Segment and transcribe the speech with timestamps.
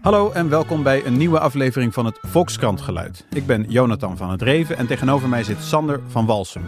[0.00, 3.26] Hallo en welkom bij een nieuwe aflevering van het Volkskrant Geluid.
[3.32, 6.62] Ik ben Jonathan van het Reven en tegenover mij zit Sander van Walsum.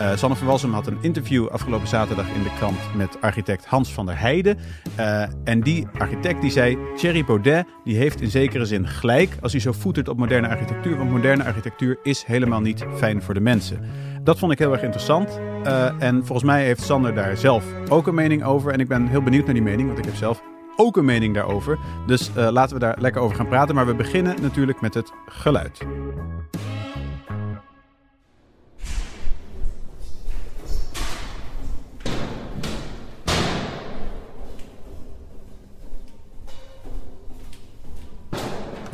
[0.00, 3.92] Uh, Sander van Walsum had een interview afgelopen zaterdag in de krant met architect Hans
[3.92, 4.58] van der Heijden.
[4.98, 9.52] Uh, en die architect die zei, Thierry Baudet die heeft in zekere zin gelijk als
[9.52, 10.96] hij zo voetert op moderne architectuur.
[10.96, 13.80] Want moderne architectuur is helemaal niet fijn voor de mensen.
[14.22, 15.40] Dat vond ik heel erg interessant.
[15.64, 18.72] Uh, en volgens mij heeft Sander daar zelf ook een mening over.
[18.72, 20.42] En ik ben heel benieuwd naar die mening, want ik heb zelf
[20.76, 21.78] ook een mening daarover.
[22.06, 23.74] Dus uh, laten we daar lekker over gaan praten.
[23.74, 25.84] Maar we beginnen natuurlijk met het geluid.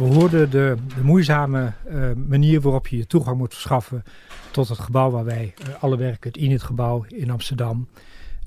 [0.02, 4.02] We hoorden de, moeizame uh, manier waarop je je toegang moet verschaffen
[4.50, 7.88] tot het gebouw waar wij uh, alle werken, het Init gebouw in Amsterdam.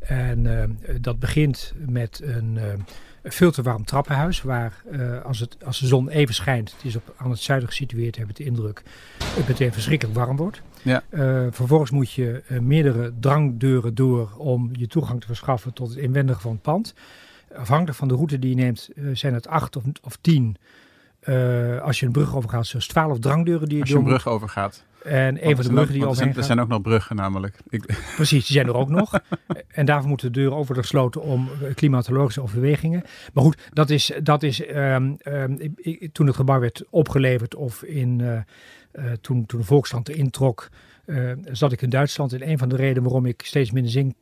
[0.07, 0.63] En uh,
[1.01, 2.59] dat begint met een
[3.25, 6.95] veel te warm trappenhuis, waar uh, als, het, als de zon even schijnt, het is
[6.95, 8.83] op, aan het zuiden gesitueerd, hebben we de indruk,
[9.23, 10.61] het meteen verschrikkelijk warm wordt.
[10.81, 11.03] Ja.
[11.09, 15.97] Uh, vervolgens moet je uh, meerdere drangdeuren door om je toegang te verschaffen tot het
[15.97, 16.93] inwendige van het pand.
[17.55, 20.57] Afhankelijk van de route die je neemt, zijn het acht of, of tien.
[21.81, 24.85] Als je een brug overgaat, zoals twaalf drangdeuren die je Als je een brug overgaat.
[25.05, 27.57] En een van de bruggen die al Er zijn ook nog bruggen namelijk.
[27.69, 27.85] Ik...
[28.15, 29.13] Precies, die zijn er ook nog.
[29.67, 33.03] En daarvoor moeten de deuren over gesloten om klimatologische overwegingen.
[33.33, 37.83] Maar goed, dat is, dat is um, um, ik, toen het gebouw werd opgeleverd of
[37.83, 38.31] in, uh,
[38.93, 40.69] uh, toen, toen de Volksstand introk,
[41.05, 42.33] uh, zat ik in Duitsland.
[42.33, 44.15] En een van de redenen waarom ik steeds minder zin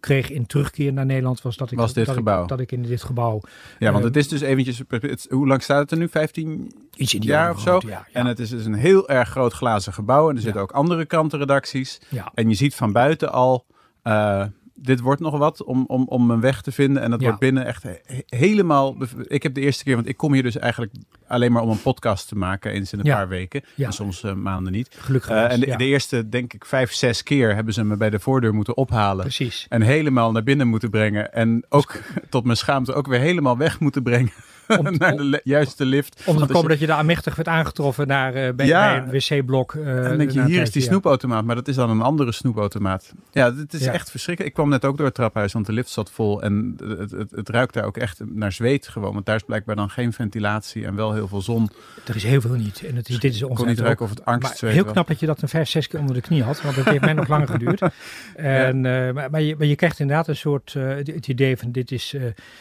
[0.00, 2.42] kreeg in terugkeer naar Nederland was dat ik, was dit dat, gebouw.
[2.42, 3.40] Ik, dat ik in dit gebouw.
[3.78, 4.82] Ja, want het is dus eventjes.
[4.88, 6.08] Het, hoe lang staat het er nu?
[6.08, 7.80] 15 Iets in jaar of zo.
[7.86, 8.06] Ja, ja.
[8.12, 10.30] En het is dus een heel erg groot glazen gebouw.
[10.30, 12.00] En er zitten ook andere krantenredacties.
[12.34, 13.66] En je ziet van buiten al.
[14.04, 14.44] Uh,
[14.82, 17.02] dit wordt nog wat om, om, om een weg te vinden.
[17.02, 18.96] En dat wordt binnen echt he helemaal...
[19.26, 20.92] Ik heb de eerste keer, want ik kom hier dus eigenlijk
[21.26, 22.72] alleen maar om een podcast te maken.
[22.72, 23.62] Eens in een paar weken.
[23.76, 24.88] En soms uh, maanden niet.
[24.98, 25.30] Gelukkig.
[25.30, 28.18] Uh, en de, de, eerste, denk ik, vijf, zes keer hebben ze me bij de
[28.18, 29.24] voordeur moeten ophalen.
[29.24, 29.66] Precies.
[29.68, 31.32] En helemaal naar binnen moeten brengen.
[31.32, 34.32] En ook tot mijn schaamte ook weer helemaal weg moeten brengen.
[34.78, 36.22] Om, naar de juiste lift.
[36.26, 36.68] Om te komen je...
[36.68, 39.04] dat je daar aanmächtig werd aangetroffen naar, uh, bij, ja.
[39.04, 39.72] bij een wc-blok.
[39.72, 42.32] Uh, en dan denk je, hier is die snoepautomaat, maar dat is dan een andere
[42.32, 43.12] snoepautomaat.
[43.32, 43.92] Ja, het is ja.
[43.92, 44.54] echt verschrikkelijk.
[44.54, 46.42] Ik kwam net ook door het traphuis, want de lift zat vol.
[46.42, 49.12] En het, het, het, ruikt daar ook echt naar zweet gewoon.
[49.12, 51.70] Want daar is blijkbaar dan geen ventilatie en wel heel veel zon.
[52.06, 52.84] Er is heel veel niet.
[52.86, 55.20] En het is, dit is ik kon niet ruiken of het angst Heel knap dat
[55.20, 56.62] je dat een vijf, zes keer onder de knie had.
[56.62, 57.80] Want dat heeft mij nog langer geduurd.
[58.36, 59.08] En, ja.
[59.08, 62.16] uh, maar, maar, je, maar je krijgt inderdaad een soort, het, idee van dit is,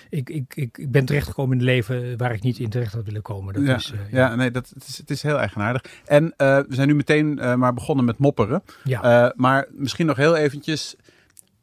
[0.10, 3.06] ik, ik, ik, ik ben terechtgekomen in het leven waar ik niet in terecht had
[3.06, 3.54] willen komen.
[3.54, 4.18] Dat ja, is, uh, ja.
[4.18, 5.84] ja, nee, dat, het, is, het is heel eigenaardig.
[6.06, 8.64] En uh, we zijn nu meteen maar begonnen met mopperen.
[8.84, 9.34] Ja.
[9.36, 10.96] maar misschien nog heel eventjes,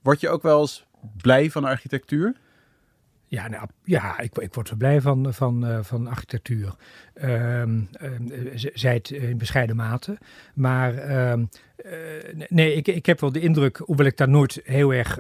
[0.03, 0.87] word je ook wel eens
[1.17, 2.35] blij van architectuur?
[3.29, 6.75] Ja, nou, ja ik, ik word er blij van, van, uh, van architectuur.
[7.23, 7.89] Um,
[8.75, 10.19] zij het in bescheiden mate.
[10.55, 11.33] Maar uh,
[12.49, 15.19] nee, ik, ik heb wel de indruk, hoewel ik daar nooit heel erg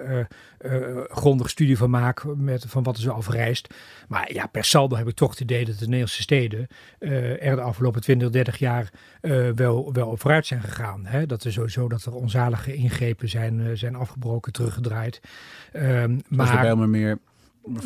[1.08, 3.74] grondig studie van maak, met, van wat er zo al vereist.
[4.08, 6.66] Maar ja, per saldo heb ik toch het idee dat de Nederlandse steden
[7.40, 8.90] er de afgelopen 20, 30 jaar
[9.54, 11.06] wel, wel vooruit zijn gegaan.
[11.06, 11.26] Hè?
[11.26, 15.20] Dat er sowieso dat er onzalige ingrepen zijn, zijn afgebroken, teruggedraaid.
[16.28, 17.18] Maar meer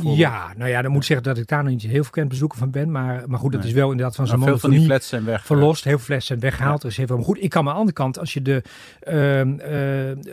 [0.02, 2.58] ja, nou ja, dan moet ik zeggen dat ik daar nog niet heel veel bezoeken
[2.58, 2.90] van ben.
[2.90, 3.70] Maar, maar goed, dat nee.
[3.70, 5.46] is wel inderdaad van zijn nou, Veel van die flats zijn weg.
[5.46, 6.82] Verlost, heel veel flats zijn weggehaald.
[6.82, 6.88] Ja.
[6.88, 7.06] Dus heel.
[7.16, 8.62] Maar goed, ik kan aan de andere kant, als je de,
[9.08, 9.56] uh, uh,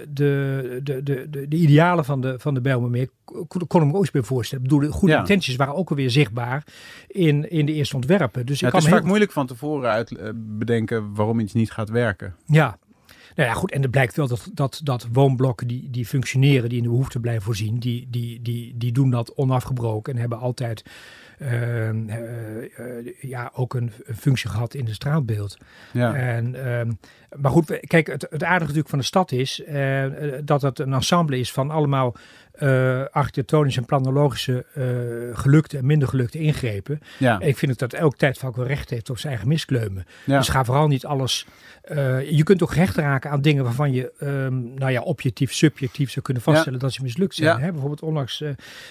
[0.10, 3.94] de, de, de, de, de, idealen van de, van de Bijlmermeer, kon, kon ik me
[3.94, 4.64] ook eens bij voorstellen.
[4.64, 5.20] Ik bedoel, de goede ja.
[5.20, 6.64] intenties waren ook alweer zichtbaar
[7.08, 8.46] in, in de eerste ontwerpen.
[8.46, 11.54] Dus ja, ik het kan is vaak moeilijk van tevoren uit uh, bedenken waarom iets
[11.54, 12.36] niet gaat werken.
[12.46, 12.78] Ja,
[13.38, 16.78] nou ja, goed, en er blijkt wel dat, dat, dat woonblokken die, die functioneren, die
[16.78, 20.84] in de behoefte blijven voorzien, die, die, die, die doen dat onafgebroken en hebben altijd
[21.42, 22.18] uh, uh,
[22.80, 25.58] uh, ja, ook een, een, functie gehad in het straatbeeld.
[25.94, 26.16] Ja.
[26.16, 26.52] En,
[27.40, 29.64] maar goed, kijk, het, het aardige natuurlijk van de stad is
[30.44, 32.16] dat het een ensemble is van allemaal
[32.60, 37.00] uh, architectonische en planologische uh, gelukte en minder gelukte ingrepen.
[37.18, 37.40] Ja.
[37.40, 40.06] En ik vind dat elk tijdvak wel recht heeft op zijn eigen miskleumen.
[40.26, 40.38] Ja.
[40.38, 41.48] Dus ga vooral niet alles...
[41.92, 46.12] Uh, je kunt ook recht raken aan dingen waarvan je um, nou ja, objectief, subjectief
[46.12, 46.86] zou kunnen vaststellen ja.
[46.86, 47.60] dat ze mislukt zijn.
[47.60, 47.72] Hè?
[47.72, 48.44] Bijvoorbeeld onlangs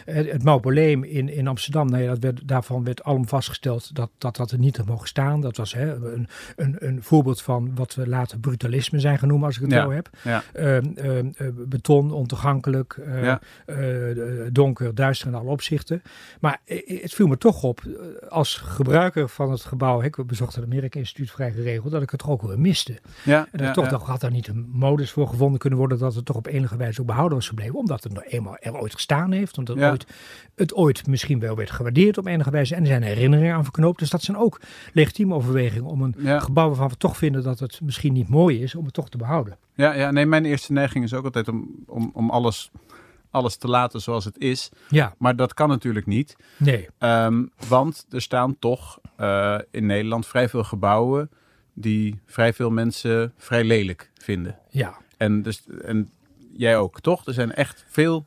[0.04, 1.90] het, het Mausoleum in, in Amsterdam.
[1.90, 5.08] Nou ja, dat werd, daarvan werd allemaal vastgesteld dat, dat dat er niet had mogen
[5.08, 5.40] staan.
[5.40, 9.56] Dat was hè, een, een, een voorbeeld van wat we later brutalisme zijn genoemd, als
[9.56, 10.10] ik het zo heb.
[10.22, 10.42] Ja.
[11.52, 12.98] beton, ontoegankelijk.
[14.52, 16.02] Donker, duister in alle opzichten.
[16.40, 17.80] Maar het viel me toch op,
[18.28, 22.20] als gebruiker van het gebouw, ik bezocht het Amerika Instituut vrij geregeld, dat ik het
[22.20, 22.98] toch ook wel miste.
[23.24, 23.98] Ja, en dat toch, ja.
[23.98, 27.00] had er niet een modus voor gevonden kunnen worden dat het toch op enige wijze
[27.00, 30.06] ook behouden was gebleven, omdat het nog eenmaal er ooit gestaan heeft, omdat het, ooit,
[30.54, 33.98] het ooit misschien wel werd gewaardeerd op enige wijze en er zijn herinneringen aan verknoopt.
[33.98, 34.60] Dus dat zijn ook
[34.92, 38.74] legitieme overwegingen om een gebouw waarvan we toch vinden dat het misschien niet mooi is,
[38.74, 39.56] om het toch te behouden.
[39.74, 42.70] Ja, ja nee, mijn eerste neiging is ook altijd om, om, om alles
[43.36, 44.70] alles te laten zoals het is.
[44.88, 45.14] Ja.
[45.18, 46.36] Maar dat kan natuurlijk niet.
[46.56, 46.88] Nee.
[46.98, 51.30] Ehm, want er staan toch uh, in Nederland vrij veel gebouwen
[51.74, 54.58] die vrij veel mensen vrij lelijk vinden.
[54.70, 54.96] Ja.
[55.16, 56.10] En, dus, en
[56.52, 57.26] jij ook, toch?
[57.26, 58.26] Er zijn echt veel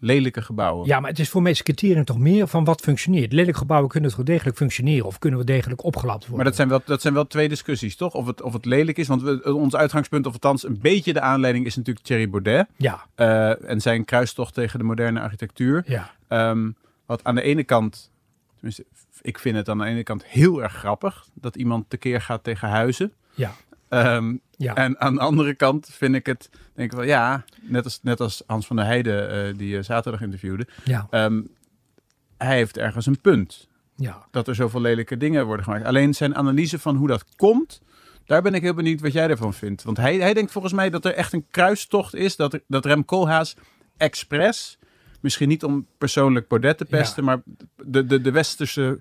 [0.00, 0.86] lelijke gebouwen.
[0.86, 3.32] Ja, maar het is voor mensen criterium toch meer van wat functioneert.
[3.32, 6.36] Lelijke gebouwen kunnen het wel degelijk functioneren of kunnen we degelijk opgelapt worden.
[6.36, 8.14] Maar dat zijn wel, dat zijn wel twee discussies, toch?
[8.14, 11.20] Of het, of het lelijk is, want we, ons uitgangspunt, of althans een beetje de
[11.20, 12.66] aanleiding, is natuurlijk Thierry Baudet.
[12.76, 13.06] Ja.
[13.16, 15.84] Uh, en zijn kruistocht tegen de moderne architectuur.
[15.86, 16.10] Ja.
[16.50, 18.10] Um, wat aan de ene kant,
[18.54, 18.84] tenminste,
[19.22, 22.68] ik vind het aan de ene kant heel erg grappig dat iemand tekeer gaat tegen
[22.68, 23.12] huizen.
[23.34, 23.54] Ja.
[23.88, 24.74] Um, ja.
[24.74, 28.20] En aan de andere kant vind ik het, denk ik wel, ja, net als, net
[28.20, 30.66] als Hans van der Heijden, uh, die je zaterdag interviewde.
[30.84, 31.06] Ja.
[31.10, 31.48] Um,
[32.36, 33.68] hij heeft ergens een punt.
[33.96, 34.26] Ja.
[34.30, 35.84] Dat er zoveel lelijke dingen worden gemaakt.
[35.84, 37.80] Alleen zijn analyse van hoe dat komt,
[38.24, 39.82] daar ben ik heel benieuwd wat jij ervan vindt.
[39.82, 43.04] Want hij, hij denkt volgens mij dat er echt een kruistocht is, dat, dat Rem
[43.04, 43.56] Koolhaas
[43.96, 44.78] expres,
[45.20, 47.30] misschien niet om persoonlijk Baudet te pesten, ja.
[47.30, 47.42] maar
[47.86, 49.00] de, de, de westerse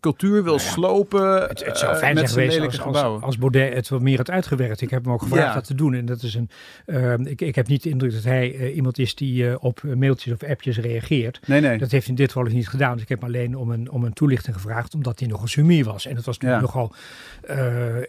[0.00, 1.48] cultuur wil slopen.
[1.48, 4.80] Het, het zou fijn zijn geweest als, als, als, Baudet het wat meer had uitgewerkt.
[4.80, 5.54] Ik heb hem ook gevraagd ja.
[5.54, 5.94] dat te doen.
[5.94, 6.50] En dat is een.
[6.86, 9.82] Uh, ik, ik heb niet de indruk dat hij uh, iemand is die uh, op
[9.82, 11.40] mailtjes of appjes reageert.
[11.46, 11.78] Nee, nee.
[11.78, 12.92] Dat heeft in dit geval niet gedaan.
[12.92, 15.48] Dus ik heb hem alleen om een, om een toelichting gevraagd, omdat hij nog een
[15.48, 16.06] sumie was.
[16.06, 16.78] En het was natuurlijk ja.
[16.78, 16.94] nogal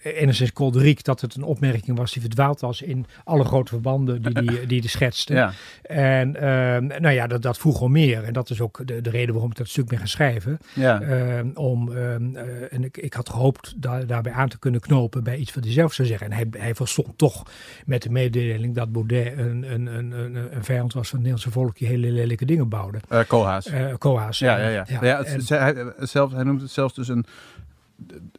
[0.04, 4.34] enigszins kolderiek dat het een opmerking was die verdwaald was in alle grote verbanden die
[4.34, 5.40] die, die, die schetste.
[5.82, 8.24] En ehm, nou ja, dat, dat vroeg al meer.
[8.24, 10.60] En dat is ook de, de reden waarom ik dat stuk ben gaan schrijven.
[10.74, 11.02] Ja.
[11.02, 15.38] Ehm, om, uh, en ik, ik had gehoopt daar, daarbij aan te kunnen knopen bij
[15.38, 16.28] iets wat hij zelf zou zeggen.
[16.28, 17.44] En hij, hij verstond toch
[17.86, 21.52] met de mededeling dat Baudet een, een, een, een, een vijand was van het Nederlandse
[21.52, 23.00] volk die hele lelijke dingen bouwde.
[23.10, 23.68] Uh, Koolhaas.
[23.68, 24.40] Uh, Koolhaas.
[24.40, 24.86] Ja, ja, ja.
[24.88, 25.06] ja.
[25.06, 27.26] ja het, en, hij, zelf, hij noemt het zelfs dus een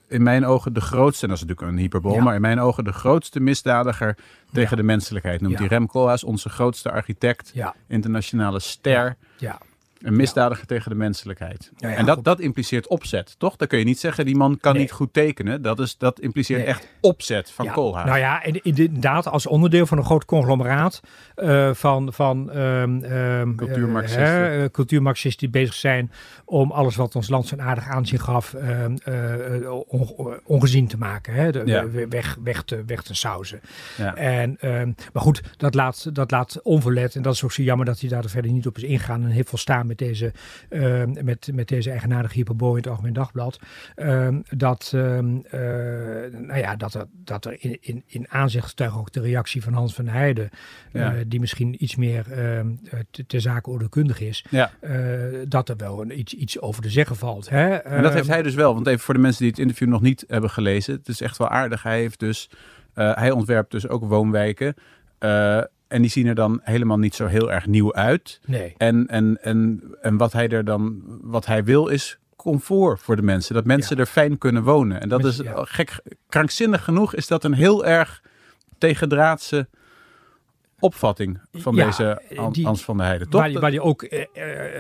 [0.09, 2.23] in mijn ogen de grootste, en dat is natuurlijk een hyperbol, ja.
[2.23, 4.17] maar in mijn ogen de grootste misdadiger
[4.53, 4.77] tegen ja.
[4.77, 5.41] de menselijkheid.
[5.41, 5.59] Noemt ja.
[5.59, 7.53] hij Rem Koolhaas, onze grootste architect,
[7.87, 9.17] internationale ster.
[9.37, 9.61] Ja.
[10.03, 11.71] Een misdadiger tegen de menselijkheid.
[11.77, 13.57] Ja, ja, en dat, dat impliceert opzet, toch?
[13.57, 14.83] Dan kun je niet zeggen, die man kan Nee.
[14.83, 15.63] niet goed tekenen.
[15.63, 16.69] Dat, is, dat impliceert Nee.
[16.69, 18.07] echt opzet van Ja, Koolhaas.
[18.07, 21.01] Nou ja, in- in- inderdaad, als onderdeel van een groot conglomeraat
[21.35, 24.23] eh, van, van ehm, ehm, Cultuurmarxisten.
[24.25, 26.11] eh, hè, cultuurmarxisten die bezig zijn
[26.45, 31.35] om alles wat ons land zo'n aardig aanzien gaf ehm, eh, on- ongezien te maken.
[31.35, 31.53] Hè?
[31.53, 31.89] De, Ja.
[31.89, 33.61] we- weg, weg, te, weg te sausen.
[33.97, 34.15] Ja.
[34.15, 37.15] En, ehm, maar goed, dat laat, dat laat onverlet.
[37.15, 39.23] En dat is ook zo jammer dat hij daar verder niet op is ingegaan.
[39.23, 40.33] En heeft volstaan met deze,
[40.69, 43.59] ehm, met, met deze eigenaardige hyperbool in het Algemeen Dagblad.
[43.95, 45.61] Ehm, dat, ehm, eh,
[46.41, 49.73] nou ja, dat er, dat er in, in, in aanzicht getuigt ook de reactie van
[49.73, 50.51] Hans van Heijden.
[50.93, 51.15] Ja.
[51.15, 52.25] eh, die misschien iets meer
[53.11, 54.45] te, te zake oordeelkundig is.
[54.51, 54.71] Ja.
[54.81, 54.93] eh,
[55.49, 57.49] dat er wel een, iets, iets over te zeggen valt.
[57.49, 57.69] Hè?
[57.75, 58.75] En dat heeft hij dus wel.
[58.75, 60.95] Want even voor de mensen die het interview nog niet hebben gelezen.
[60.95, 61.83] Het is echt wel aardig.
[61.83, 62.51] Hij, heeft dus,
[62.95, 64.75] hij ontwerpt dus ook woonwijken.
[65.19, 65.63] eh,
[65.93, 68.41] en die zien er dan helemaal niet zo heel erg nieuw uit.
[68.47, 68.75] Nee.
[68.77, 73.23] En, en, en, en wat hij er dan, wat hij wil is comfort voor de
[73.23, 73.55] mensen.
[73.55, 74.03] Dat mensen Ja.
[74.03, 75.01] er fijn kunnen wonen.
[75.01, 75.65] En dat is ja.
[75.65, 78.23] gek, krankzinnig genoeg is dat een heel erg
[78.79, 79.69] tegendraadse
[80.83, 83.29] opvatting van Ja, deze An- die- Hans van der Heijden.
[83.29, 83.41] Toch?
[83.41, 84.21] Waar, waar hij ook eh,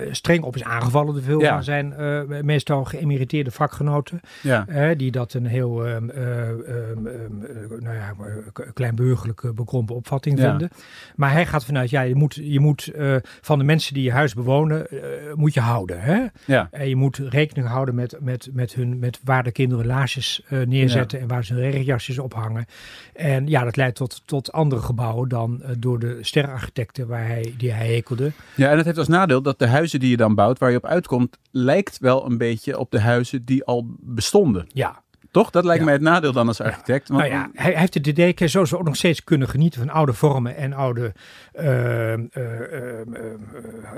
[0.07, 1.53] eh, streng op is aangevallen door veel Ja.
[1.55, 4.21] van zijn eh, meestal geëmeriteerde vakgenoten.
[4.43, 4.65] ja.
[4.97, 10.39] Die dat een heel ehm, eh, ehm, ehm, eh, nou ja, eh, kleinburgerlijke bekrompen opvatting
[10.41, 10.71] vinden.
[11.17, 14.13] Maar hij gaat vanuit, ja, je moet, je moet eh, van de mensen die je
[14.13, 14.99] huis bewonen, eh,
[15.35, 16.01] moet je houden.
[16.01, 16.25] Hè?
[16.71, 20.59] En je moet rekening houden met, met, met, hun, met waar de kinderen laarsjes eh,
[20.67, 22.67] neerzetten en waar ze hun regenjasjes ophangen.
[23.15, 27.55] En ja, dat leidt tot, tot andere gebouwen dan eh, door de sterrenarchitecten waar hij,
[27.59, 28.33] die hij hekelde.
[28.55, 30.77] Ja, en het heeft als nadeel dat de huizen die je dan bouwt, waar je
[30.77, 34.65] op uitkomt, lijkt wel een beetje op de huizen die al bestonden.
[34.69, 35.51] Ja, Toch?
[35.51, 35.85] Dat lijkt Ja.
[35.85, 37.09] mij het nadeel dan als architect.
[37.09, 39.81] Want, Nou ja, hij, hij heeft het idee, zoals we ook nog steeds kunnen genieten
[39.81, 41.13] van oude vormen en oude
[41.53, 43.07] eh, eh, eh,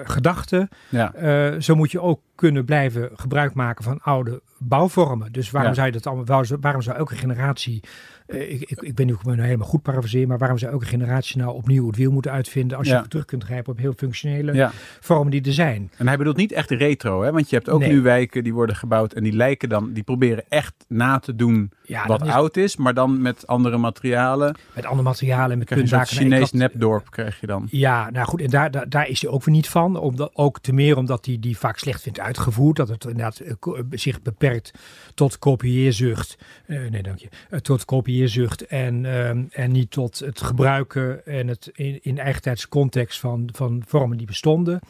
[0.05, 0.69] gedachten.
[0.89, 1.61] ja.
[1.61, 5.33] Zo moet je ook kunnen blijven gebruik maken van oude bouwvormen.
[5.33, 5.77] Dus waarom Ja.
[5.77, 7.83] zou je dat allemaal, waarom zou elke generatie,
[8.27, 11.55] eh, ik, ik, ik ben nu helemaal goed parafraseer, maar waarom zou elke generatie nou
[11.55, 13.01] opnieuw het wiel moeten uitvinden als Ja.
[13.03, 14.71] je terug kunt grijpen op heel functionele ja.
[15.01, 15.91] vormen die er zijn?
[15.97, 17.33] En hij bedoelt niet echt retro, hè?
[17.33, 17.93] Want je hebt ook Nee.
[17.93, 21.71] nu wijken die worden gebouwd en die lijken dan, die proberen echt na te doen
[21.87, 24.57] Ja, wat oud is, maar dan met andere materialen.
[24.75, 25.85] Met andere materialen en met een.
[25.85, 27.67] Nou, Chinees nepdorp krijg je dan.
[27.71, 29.97] Ja, nou goed, en daar, daar, daar is hij ook weer niet van.
[29.97, 32.77] Omdat, ook te meer omdat hij die vaak slecht vindt uitgevoerd.
[32.77, 34.73] Dat het inderdaad eh, ko- zich beperkt
[35.15, 36.37] tot kopieerzucht.
[36.67, 37.29] Eh, nee, dank je.
[37.51, 42.69] Eh, tot kopieerzucht en, ehm, en niet tot het gebruiken en het in, in eigentijdse
[42.69, 44.81] context van, van vormen die bestonden.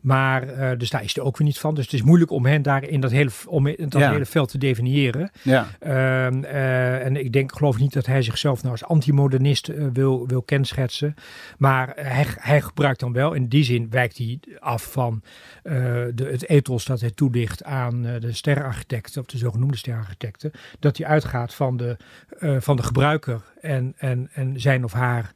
[0.00, 1.74] Maar, eh, dus daar is hij ook weer niet van.
[1.74, 4.10] Dus het is moeilijk om hen daar in dat hele, om in dat Ja.
[4.12, 5.30] hele veld te definiëren.
[5.42, 9.84] Ja, Ehm, eh, en ik denk, geloof niet dat hij zichzelf nou als antimodernist eh,
[9.92, 11.14] wil, wil kenschetsen.
[11.58, 15.22] Maar hij, hij gebruikt dan wel, in die zin wijkt hij af van
[15.62, 20.50] de, het ethos dat hij toedicht aan de sterrenarchitecten, of de zogenoemde sterrenarchitecten.
[20.78, 21.96] Dat hij uitgaat van de,
[22.60, 25.32] van de gebruiker en, en, en zijn of haar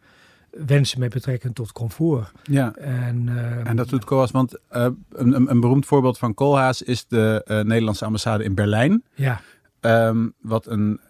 [0.67, 2.31] wensen met betrekking tot comfort.
[2.43, 2.75] ja.
[2.75, 7.07] En, eh, En dat doet Koolhaas, want eh, een, een, beroemd voorbeeld van Koolhaas is
[7.07, 9.03] de eh, Nederlandse ambassade in Berlijn.
[9.15, 9.41] ja,
[9.81, 11.01] Ehm, wat, een,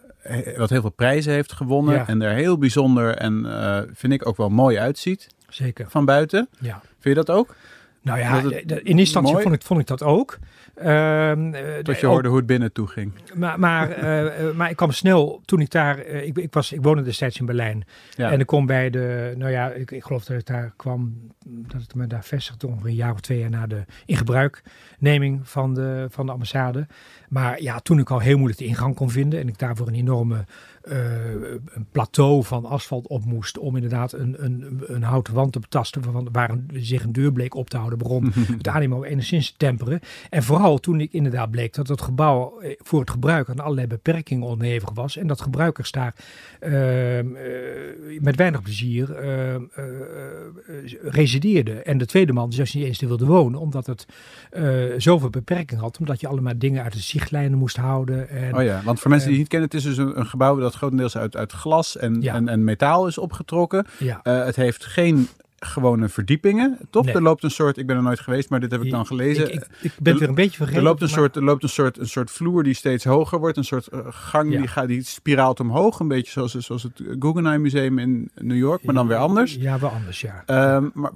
[0.56, 2.06] wat heel veel prijzen heeft gewonnen Ja.
[2.06, 5.86] en er heel bijzonder en eh, vind ik ook wel mooi uitziet zeker.
[5.90, 6.48] van buiten.
[6.60, 6.80] Ja.
[6.98, 7.54] Vind je dat ook?
[8.02, 10.38] Nou ja, de- in instantie vond ik, vond ik dat ook.
[10.74, 13.12] Ehm, eh, Dat je ook- hoorde hoe het binnen toe ging.
[13.34, 16.72] Maar, maar, eh, eh, maar ik kwam snel, toen ik daar, eh, ik, ik, was,
[16.72, 17.84] ik woonde destijds in Berlijn.
[18.16, 18.30] Ja.
[18.30, 21.14] En ik kom bij de, nou ja, ik, ik geloof dat ik daar kwam,
[21.46, 25.74] dat het me daar vestigde ongeveer een jaar of twee jaar na de ingebruikneming van
[25.74, 26.86] de, van de ambassade.
[27.28, 29.94] Maar ja, toen ik al heel moeilijk de ingang kon vinden en ik daarvoor een
[29.94, 35.52] enorme eh, een plateau van asfalt op moest om inderdaad een, een, een houten wand
[35.52, 39.02] te betasten waarvan, waar een, zich een deur bleek op te houden, begon het animo
[39.02, 40.00] enigszins te temperen.
[40.30, 43.86] En vooral toen ik inderdaad bleek dat het gebouw eh, voor het gebruik aan allerlei
[43.86, 45.16] beperkingen onderhevig was.
[45.16, 46.14] En dat gebruikers daar
[46.60, 51.84] ehm, eh, met weinig plezier ehm, eh, eh, resideerden.
[51.84, 54.06] En de tweede man zelfs niet eens te wilde wonen, omdat het
[54.50, 54.64] eh,
[54.96, 55.98] zoveel beperkingen had.
[55.98, 58.28] Omdat je allemaal dingen uit de zichtlijnen moest houden.
[58.28, 60.26] En, Oh ja, want voor mensen die het niet kennen, het is dus een, een
[60.26, 62.34] gebouw dat grotendeels uit, uit glas en, Ja.
[62.34, 63.86] en, en metaal is opgetrokken.
[63.98, 64.20] ja.
[64.22, 65.28] Eh, het heeft geen
[65.64, 66.78] gewone verdiepingen.
[66.90, 67.04] Toch?
[67.04, 67.14] Nee.
[67.14, 69.52] Er loopt een soort, ik ben er nooit geweest, maar dit heb ik dan gelezen.
[69.52, 70.78] Ik, ik, ik ben weer een beetje vergeten.
[70.80, 73.38] Er loopt, een maar- soort, er loopt een, soort, een soort vloer die steeds hoger
[73.38, 73.56] wordt.
[73.56, 74.58] Een soort eh, gang Ja.
[74.58, 75.98] die, gaat, die spiraalt omhoog.
[76.00, 79.54] Een beetje zoals, zoals het Guggenheim Museum in New York, maar dan weer anders.
[79.54, 80.42] Ja, wel anders, ja.
[80.46, 81.10] Ehm, maar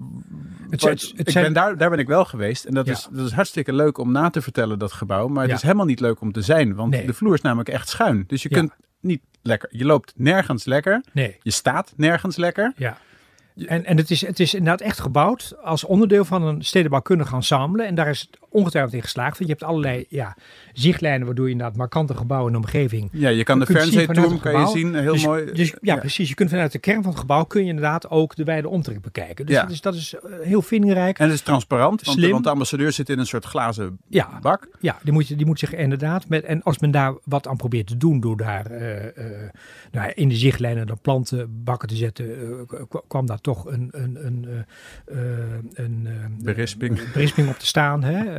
[0.70, 2.64] Het zijn- het ik zijn- ben daar, daar ben ik wel geweest.
[2.64, 2.92] En dat, Ja.
[2.92, 5.28] is, dat is hartstikke leuk om na te vertellen, dat gebouw.
[5.28, 5.56] Maar het Ja.
[5.56, 6.75] is helemaal niet leuk om te zijn.
[6.75, 7.06] Want Nee.
[7.06, 8.25] de vloer is namelijk echt schuin.
[8.26, 8.70] Dus je kunt
[9.06, 9.68] niet lekker.
[9.72, 11.02] Je loopt nergens lekker.
[11.12, 11.36] Nee.
[11.42, 12.72] Je staat nergens lekker.
[12.76, 12.98] Ja.
[13.56, 17.82] En, en het, is, het is inderdaad echt gebouwd als onderdeel van een stedenbouwkundig ensemble.
[17.82, 19.38] En daar is het ongetwijfeld in geslaagd.
[19.38, 20.36] Want je hebt allerlei ja,
[20.72, 23.08] zichtlijnen waardoor je inderdaad markante gebouwen in de omgeving...
[23.12, 24.94] Ja, je kan Je de Fernsehturm kan je zien.
[24.94, 25.52] Heel dus, mooi.
[25.52, 26.28] Dus, ja, precies.
[26.28, 29.00] Je kunt vanuit de kern van het gebouw kun je inderdaad ook de wijde omtrek
[29.00, 29.46] bekijken.
[29.46, 29.62] Dus Ja.
[29.62, 31.18] dat is, dat is eh, heel vindingrijk.
[31.18, 32.30] En het is transparant, want, Slim.
[32.30, 34.38] want de ambassadeur zit in een soort glazen Ja.
[34.42, 34.68] bak.
[34.80, 36.44] Ja, die moet, die moet zich inderdaad met.
[36.44, 39.50] En als men daar wat aan probeert te doen, door daar eh, eh,
[39.92, 42.26] nou, in de zichtlijnen dan plantenbakken te zetten,
[43.08, 46.98] kwam daar toch een, een, een, eh, eh, een, eh, Berisping.
[46.98, 48.02] een berisping op te staan.
[48.02, 48.30] Hè?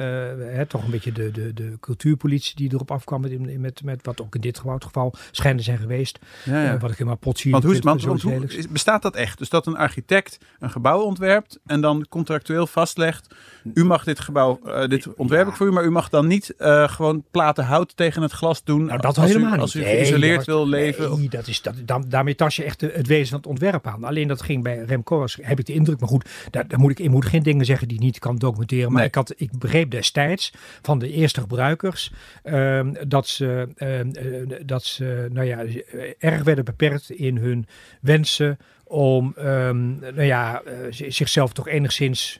[0.43, 4.21] Hè, toch een beetje de, de, de cultuurpolitie die erop afkwam, met, met, met wat
[4.21, 6.19] ook in dit geval, schijnen zijn geweest.
[6.43, 6.77] Ja, ja.
[6.77, 7.51] Wat ik helemaal potzie.
[7.51, 9.37] Want hoe, want, hoe bestaat dat echt?
[9.37, 13.35] Dus dat een architect een gebouw ontwerpt en dan contractueel vastlegt:
[13.73, 16.49] u mag dit gebouw, eh, dit ontwerp ik voor u, maar u mag dan niet
[16.57, 18.85] eh, gewoon platen hout tegen het glas doen.
[18.85, 19.79] Nou, dat als helemaal u, Als u.
[19.81, 21.17] Nee, geïsoleerd wil leven.
[21.19, 24.03] Nee, dat is, dat, da- daarmee tas je echt het wezen van het ontwerp aan.
[24.03, 25.99] Alleen dat ging bij Rem Koolhaas, heb ik de indruk.
[25.99, 28.35] Maar goed, daar, daar moet ik, ik moet geen dingen zeggen die ik niet kan
[28.37, 28.87] documenteren.
[28.91, 29.07] Maar Nee.
[29.07, 32.11] ik, had, ik begreep destijds van de eerste gebruikers
[32.43, 35.63] ehm, dat, ze, ehm, eh, dat ze nou ja,
[36.19, 37.67] erg werden beperkt in hun
[38.01, 42.39] wensen om ehm, nou ja, zichzelf toch enigszins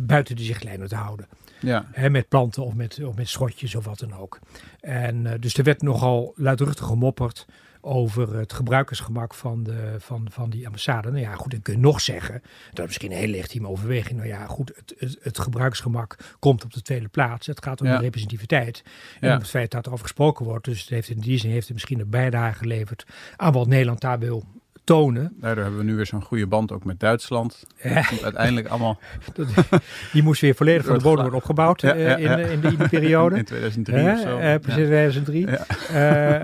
[0.00, 1.26] buiten de zichtlijnen te houden.
[1.60, 1.86] Ja.
[1.92, 4.38] Hè, met planten of met, of met schotjes of wat dan ook.
[4.80, 7.46] En eh, dus er werd nogal luidruchtig gemopperd
[7.84, 11.10] over het gebruikersgemak van, de, van, van die ambassade.
[11.10, 14.16] Nou ja, goed, dan kun je nog zeggen, dat is misschien een heel legitieme overweging.
[14.16, 17.46] Nou ja, goed, het, het, het gebruikersgemak komt op de tweede plaats.
[17.46, 17.96] Het gaat om Ja.
[17.96, 18.82] de representativiteit.
[19.20, 19.34] En Ja.
[19.34, 20.64] om het feit dat er over gesproken wordt.
[20.64, 23.06] Dus het heeft in die zin heeft het misschien een bijdrage geleverd
[23.36, 24.44] aan wat Nederland daar wil
[24.84, 25.32] tonen.
[25.40, 27.66] Daardoor hebben we nu weer zo'n goede band ook met Duitsland.
[27.82, 28.04] Ja.
[28.22, 28.98] Uiteindelijk allemaal
[30.12, 32.36] Die moest weer volledig van de bodem worden opgebouwd Ja, eh, ja, in, ja.
[32.36, 33.36] in, die, in die periode.
[33.38, 34.12] in 2003 Hè?
[34.12, 34.36] of zo.
[34.38, 34.86] Eh, precies, Ja.
[34.86, 35.46] 2003.
[35.46, 35.66] Ja.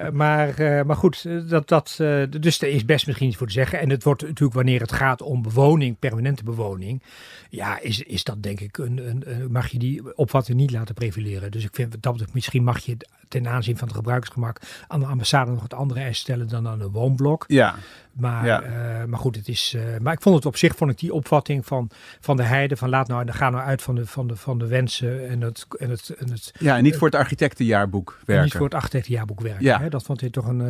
[0.05, 3.37] Eh, maar, eh, maar goed, eh, dat, dat, eh, dus er is best misschien iets
[3.37, 3.81] voor te zeggen.
[3.81, 7.03] En het wordt natuurlijk wanneer het gaat om bewoning, permanente bewoning.
[7.51, 10.95] Ja, is, is dat denk ik, een, een, een- mag je die opvatting niet laten
[10.95, 11.51] prevaleren.
[11.51, 12.97] Dus ik vind dat misschien mag je
[13.29, 16.81] ten aanzien van het gebruiksgemak aan de ambassade nog het andere eis stellen dan aan
[16.81, 17.45] een woonblok.
[17.49, 17.75] Ja,
[18.19, 18.63] Maar Ja.
[18.63, 19.75] eh, maar goed, het is.
[19.77, 22.77] eh, maar ik vond het op zich, vond ik die opvatting van, van de heide.
[22.77, 25.67] Van laat nou, ga nou uit van de, van de, van de wensen en het,
[25.79, 28.45] en het, en het Ja, en niet voor het architectenjaarboek en werken.
[28.45, 29.65] niet voor het architectenjaarboek werken.
[29.65, 29.81] Ja.
[29.81, 29.89] Hè?
[29.89, 30.69] Dat vond hij toch een, eh,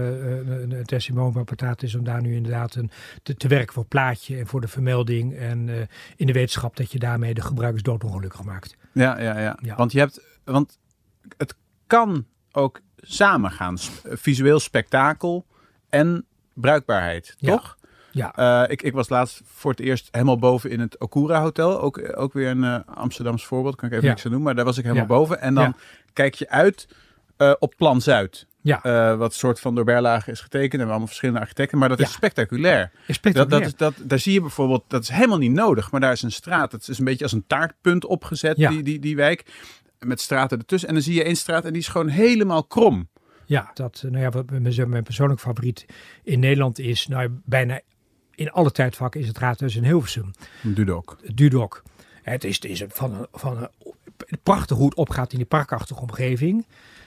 [0.60, 1.46] een, een testimonium van
[1.98, 2.90] om daar nu inderdaad een,
[3.22, 5.36] te, te werken voor het plaatje en voor de vermelding.
[5.36, 5.74] En eh,
[6.16, 8.76] in de wetenschap dat je daarmee de gebruikers doodongelukkig maakt.
[8.92, 9.76] Ja, ja, ja, Ja.
[9.76, 10.78] Want je hebt, want
[11.36, 11.54] het
[11.86, 13.78] kan ook samengaan.
[13.78, 15.46] S- Visueel spektakel
[15.88, 16.24] en
[16.60, 17.50] bruikbaarheid, Ja.
[17.56, 17.76] toch?
[18.10, 21.80] Ja, Eh, ik, ik was laatst voor het eerst helemaal boven in het Okura Hotel.
[21.80, 24.10] Ook, ook weer een eh, Amsterdams voorbeeld, kan ik even Ja.
[24.10, 24.42] niks aan doen.
[24.42, 25.08] Maar daar was ik helemaal Ja.
[25.14, 25.40] boven.
[25.40, 25.74] En dan Ja.
[26.12, 26.88] kijk je uit
[27.36, 28.46] eh, op Plan Zuid.
[28.60, 29.16] ja.
[29.16, 30.82] Wat soort van door Berlage is getekend.
[30.82, 31.78] En allemaal verschillende architecten.
[31.78, 32.90] Maar dat is spectaculair.
[33.06, 33.62] is spectaculair.
[33.68, 35.90] Dat, dat is, dat, daar zie je bijvoorbeeld, dat is helemaal niet nodig.
[35.90, 36.72] Maar daar is een straat.
[36.72, 39.44] Het is een beetje als een taartpunt opgezet, die, die, die wijk.
[39.98, 40.88] Met straten ertussen.
[40.88, 43.08] En dan zie je één straat en die is gewoon helemaal krom.
[43.48, 45.86] Ja, dat, nou ja, wat mijn, mijn persoonlijke favoriet
[46.22, 47.80] in Nederland is, nou bijna
[48.34, 50.30] in alle tijdvakken is het Raadhuis in Hilversum.
[50.62, 51.18] Dudok.
[51.22, 51.82] Het Dudok.
[52.22, 53.68] Het is, het is van een, van
[54.26, 56.66] een prachtig hoe het opgaat in die parkachtige omgeving.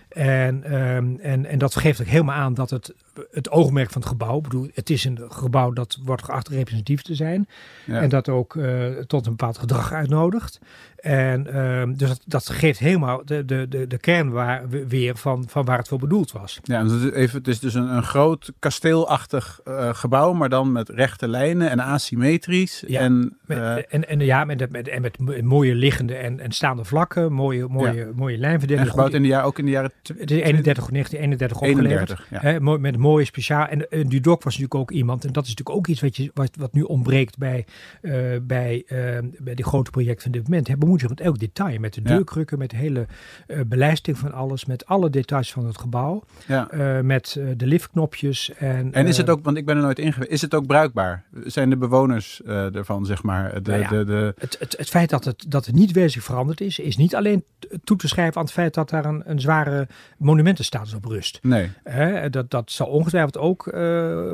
[0.10, 2.94] En, ehm, en, en dat geeft ook helemaal aan dat het,
[3.32, 7.02] het oogmerk van het gebouw, ik bedoel, het is een gebouw dat wordt geacht representatief
[7.02, 7.48] te zijn.
[7.86, 8.02] Ja.
[8.02, 10.60] En dat ook eh, tot een bepaald gedrag uitnodigt.
[11.02, 15.44] En ehm, dus dat, dat geeft helemaal de, de, de, de kern waar, weer van,
[15.48, 16.60] van waar het voor bedoeld was.
[16.64, 20.90] Ja, is even, het is dus een, een groot kasteelachtig eh, gebouw, maar dan met
[20.90, 22.84] rechte lijnen en asymmetrisch.
[22.88, 26.40] Ja, en, Met, eh, en, en ja, met, met, en met mo- mooie liggende en,
[26.40, 28.86] en staande vlakken, mooie, mooie, mooie lijnverdeling.
[28.86, 32.10] en gebouwd in de jaar, ook in de jaren Het is 31, 1931 opgeleverd.
[32.10, 32.28] 31.
[32.30, 32.40] Ja.
[32.40, 33.68] Hè, mooi, met een mooie speciaal.
[33.68, 35.26] En uh, Dudok was natuurlijk ook iemand.
[35.26, 37.66] En dat is natuurlijk ook iets wat, je, wat, wat nu ontbreekt bij,
[38.02, 40.68] uh, bij, uh, bij die grote projecten van dit moment.
[40.68, 41.80] Hij bemoeit zich met elk detail.
[41.80, 43.08] Met de deurkrukken, met de hele
[43.48, 44.66] uh, belijsting van alles.
[44.66, 46.24] Met alle details van het gebouw.
[46.48, 46.70] Ja.
[47.04, 48.54] Met de liftknopjes.
[48.54, 50.66] En, en is het ook, want ik ben er nooit in geweest, is het ook
[50.66, 51.24] bruikbaar?
[51.46, 53.64] Zijn de bewoners ervan, zeg maar?
[53.64, 54.34] De, nou ja, de, de...
[54.38, 57.44] Het, het, het, feit dat het, dat het niet wezenlijk veranderd is, is niet alleen
[57.84, 61.40] toe te schrijven aan het feit dat daar een, een zware monumentenstatus op rust.
[61.42, 61.70] Nee.
[61.84, 63.66] Hè, dat, dat zal ongetwijfeld ook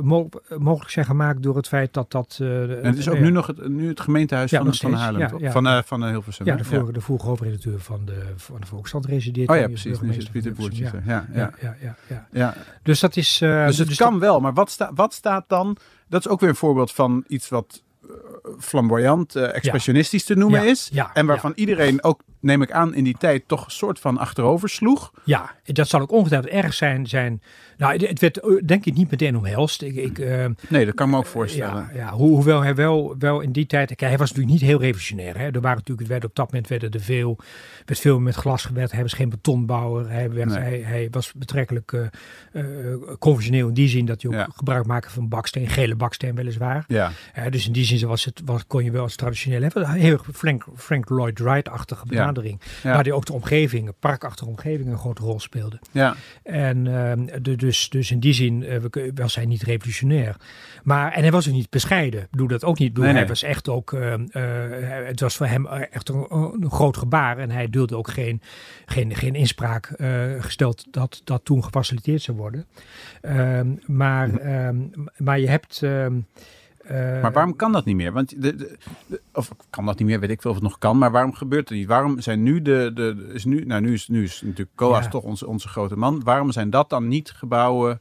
[0.02, 2.40] mo mogelijk zijn gemaakt door het feit dat dat...
[2.42, 5.20] Uh, en het is ook nu nog het, nu het gemeentehuis ja, van, van Haarlem,
[5.20, 5.52] ja, ja.
[5.52, 6.46] van, van Hilversum.
[6.46, 9.50] Ja, de vorige, de vorige hoofdredacteur van de, van de Volkskrant resideert.
[9.50, 10.02] Oh ja, precies.
[10.02, 10.92] Nu is Pieter Boertjes.
[10.92, 11.02] Ja.
[11.06, 12.28] Ja, ja, ja, ja, ja.
[12.32, 12.54] ja.
[12.84, 13.38] Dus dat is...
[13.38, 15.78] dus het dus kan wel, maar wat, sta, wat staat dan...
[16.08, 17.84] Dat is ook weer een voorbeeld van iets wat
[18.60, 20.90] flamboyant, uh, expressionistisch te noemen ja, is.
[20.92, 24.18] Ja, en waarvan iedereen ook, neem ik aan, in die tijd toch een soort van
[24.18, 25.12] achterover sloeg.
[25.24, 27.08] Ja, dat zal ook ongetwijfeld erg zijn.
[27.08, 27.42] zijn
[27.78, 29.82] nou, het werd denk ik niet meteen omhelst.
[29.82, 31.90] Ik, ik, uh, nee, dat kan ik me ook voorstellen.
[31.94, 33.88] Ja, ja ho hoewel hij wel, wel in die tijd...
[33.88, 35.38] Kijk, hij was natuurlijk niet heel revolutionair.
[35.38, 35.46] Hè.
[35.46, 37.38] Er waren natuurlijk, werd op dat moment werden er veel,
[37.86, 38.92] werd veel met glas gewerkt.
[38.92, 40.10] Hij was geen betonbouwer.
[40.10, 40.58] Hij, werd, nee.
[40.58, 42.64] hij, hij was betrekkelijk uh,
[43.20, 45.68] conventioneel in die zin dat hij ook gebruik maakte van baksteen.
[45.68, 46.86] Gele baksteen weliswaar.
[46.88, 47.12] Ja.
[47.50, 49.84] dus in die zin was het, was, kon je wel als traditioneel hebben.
[49.84, 52.62] Een heel Frank, Frank Lloyd Wright-achtige benadering.
[52.84, 52.94] Ja.
[52.94, 55.80] Waar die ook de omgeving, parkachtige omgeving, een grote rol speelde.
[55.92, 56.16] Ja.
[56.44, 56.84] En
[57.42, 60.36] de, dus, dus in die zin uh, was hij niet revolutionair.
[60.84, 62.22] Maar, en hij was ook niet bescheiden.
[62.22, 62.98] Ik bedoel dat ook niet.
[62.98, 63.28] Nee, hij nee.
[63.28, 64.24] was echt ook, uh, uh,
[65.08, 67.38] het was voor hem echt een, een, groot gebaar.
[67.38, 68.42] En hij duwde ook geen,
[68.86, 69.94] geen, geen inspraak
[70.40, 72.66] gesteld dat dat toen gefaciliteerd zou worden.
[73.22, 74.30] Um, maar,
[75.18, 75.82] maar je hebt...
[76.92, 78.12] Uh, maar waarom kan dat niet meer?
[78.12, 80.78] Want de, de, de, of kan dat niet meer, weet ik veel of het nog
[80.78, 80.98] kan.
[80.98, 81.88] Maar waarom gebeurt het niet?
[81.88, 82.92] Waarom zijn nu de.
[82.94, 85.10] de is nu, nou, nu is, nu is natuurlijk Coas ja.
[85.10, 86.24] toch onze, onze grote man.
[86.24, 88.00] Waarom zijn dat dan niet gebouwen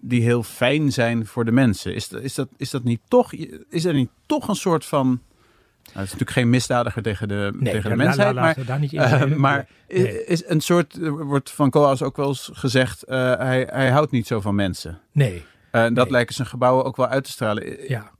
[0.00, 1.94] die heel fijn zijn voor de mensen?
[1.94, 3.32] Is, is, dat, is dat niet toch.
[3.68, 5.06] Is er niet toch een soort van.
[5.06, 5.18] Nou,
[5.98, 8.34] het is natuurlijk geen misdadiger tegen de, nee, tegen de mensheid.
[8.34, 10.24] Maar daar niet in uh, maar nee.
[10.24, 11.08] is een soort.
[11.08, 13.04] wordt van Coas ook wel eens gezegd.
[13.08, 15.00] Uh, hij, hij houdt niet zo van mensen.
[15.12, 15.44] Nee.
[15.74, 16.10] Uh, dat nee.
[16.10, 17.88] lijken zijn gebouwen ook wel uit te stralen.
[17.88, 18.12] Ja.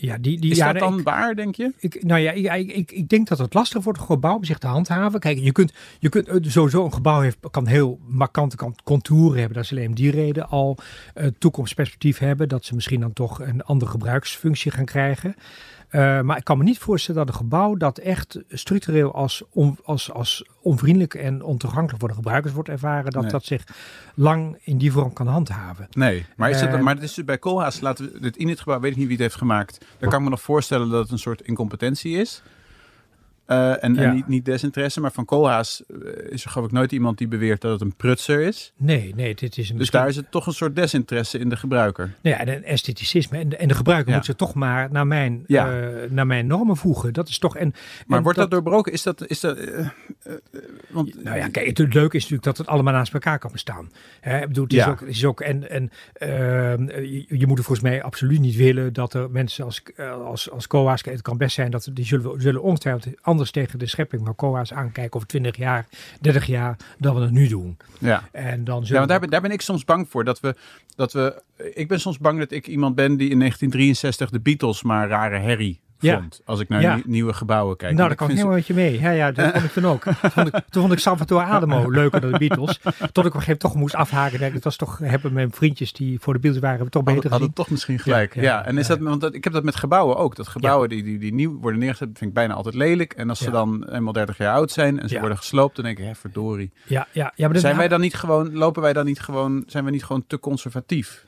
[0.00, 1.72] Ja, die, die, is ja, dat dan ik, waar, denk je?
[1.78, 4.58] Ik, nou ja, ik, ik, ik denk dat het lastig wordt een gebouw om zich
[4.58, 5.20] te handhaven.
[5.20, 9.54] Kijk, je kunt, je kunt sowieso een gebouw heeft, kan heel markante contouren hebben.
[9.54, 10.76] Dat is alleen om die reden al
[11.14, 12.48] uh, toekomstperspectief hebben.
[12.48, 15.34] Dat ze misschien dan toch een andere gebruiksfunctie gaan krijgen.
[15.90, 19.78] Uh, maar ik kan me niet voorstellen dat een gebouw dat echt structureel als, on,
[19.84, 23.30] als, als onvriendelijk en ontoegankelijk voor de gebruikers wordt ervaren, dat nee.
[23.30, 23.64] dat zich
[24.14, 25.88] lang in die vorm kan handhaven.
[25.90, 28.48] Nee, maar, is het, uh, maar het is dus bij Koolhaas, laten we het in
[28.48, 29.78] het gebouw, weet ik niet wie het heeft gemaakt.
[29.98, 32.42] Dan kan ik me nog voorstellen dat het een soort incompetentie is.
[33.56, 34.12] En, en Ja.
[34.12, 35.00] niet, niet desinteresse.
[35.00, 35.96] Maar van Koolhaas eh,
[36.32, 38.72] is er geloof ik nooit iemand die beweert dat het een prutser is.
[38.76, 41.56] Nee, nee, dit is een Dus daar is het toch een soort desinteresse in de
[41.56, 42.14] gebruiker.
[42.22, 43.38] Nou ja, en een estheticisme.
[43.38, 44.16] En de, en de gebruiker Ja.
[44.16, 45.80] moet ze toch maar naar mijn, Ja.
[45.80, 47.12] eh, naar mijn normen voegen.
[47.12, 47.56] Dat is toch.
[47.56, 47.74] En,
[48.06, 48.92] Maar en wordt dat, doorbroken?
[48.92, 49.26] Is dat...
[49.28, 49.86] Is dat eh, eh,
[50.22, 50.32] eh,
[50.88, 53.90] want, Nou ja, kijk, het leuke is natuurlijk dat het allemaal naast elkaar kan bestaan.
[54.20, 54.90] Hè, ik bedoel, het is Ja.
[54.90, 58.56] ook, het is ook en, en ehm, je, je moet er volgens mij absoluut niet
[58.56, 62.04] willen dat er mensen als, eh, als, als kijk, het kan best zijn dat die
[62.04, 65.86] zullen, we- zullen ongetwijfeld anders tegen de schepping van COA's aankijken over 20 jaar,
[66.20, 67.76] 30 jaar, dan we het nu doen.
[67.98, 68.28] ja.
[68.32, 70.24] En dan Ja, want daar ben, daar ben ik soms bang voor.
[70.24, 70.54] Dat we,
[70.96, 71.42] dat we,
[71.74, 75.38] ik ben soms bang dat ik iemand ben die in 1963 de Beatles maar rare
[75.38, 76.22] herrie Ja.
[76.44, 76.98] Als ik naar Ja.
[77.04, 77.94] nieuwe gebouwen kijk.
[77.94, 79.00] Nou, daar kan ik helemaal met je mee.
[79.00, 80.02] Ja, ja, dat vond ik toen ook.
[80.02, 82.78] Toen vond ik, toen vond ik Salvatore Adamo leuker dan de Beatles.
[82.78, 84.38] Tot ik op een gegeven moment toch moest afhaken.
[84.38, 87.22] Denk, het was toch, hebben mijn vriendjes die voor de Beatles waren, hebben toch Hadden,
[87.22, 87.64] beter hadden gezien.
[87.64, 88.34] toch misschien gelijk.
[88.34, 90.36] Ja, en is dat, want dat, ik heb dat met gebouwen ook.
[90.36, 93.12] Dat gebouwen die, die, die nieuw worden neergezet, vind ik bijna altijd lelijk.
[93.12, 95.98] En als ze dan eenmaal 30 jaar oud zijn en ze worden gesloopt, dan denk
[95.98, 96.72] ik, hè, verdorie.
[96.84, 99.62] Ja, ja, ja, maar dat, Zijn wij dan niet gewoon, lopen wij dan niet gewoon,
[99.66, 101.26] zijn wij niet gewoon te conservatief?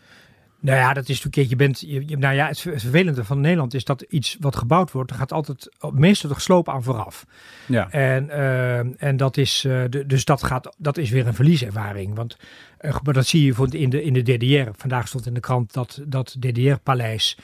[0.61, 3.41] Nou ja, dat is natuurlijk, je bent, je, je- nou ja, het ver- vervelende van
[3.41, 7.27] Nederland is dat iets wat gebouwd wordt, er gaat altijd, meestal de sloop aan vooraf.
[7.67, 11.35] Ja, En, eh, en dat is, eh, de, dus dat gaat, dat is weer een
[11.35, 12.15] verlieservaring.
[12.15, 12.37] Want
[12.79, 14.71] eh, maar dat zie je in de, in de DDR.
[14.77, 17.37] Vandaag stond in de krant dat dat DDR-paleis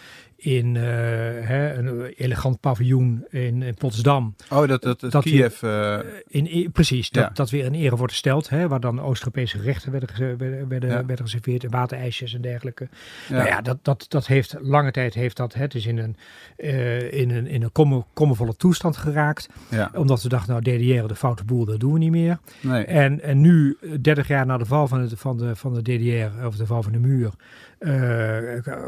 [0.54, 4.35] in eh, hè, een elegant paviljoen in, in Potsdam.
[4.50, 7.30] oh, dat, dat, dat, Kiev, eh, In, in- precies, dat, Ja.
[7.35, 8.48] dat weer in ere wordt gesteld.
[8.48, 11.04] Hè, waar dan Oost-Europese gerechten werden, werden, werden, Ja.
[11.06, 11.64] werden geserveerd.
[11.64, 12.88] en Waterijsjes en dergelijke.
[13.28, 13.35] ja.
[13.37, 16.16] Nou ja, dat, dat, dat heeft lange tijd heeft dat, hè, het is in een,
[16.56, 19.48] eh, in een, in een komme, kommervolle toestand geraakt.
[19.70, 19.90] ja.
[19.94, 22.38] Omdat we dachten, nou DDR, de foute boel, dat doen we niet meer.
[22.61, 22.85] Nee.
[22.85, 25.82] En, en nu, eh, 30 jaar na de val van, het, van, de, van de
[25.82, 27.30] DDR, of de val van de muur,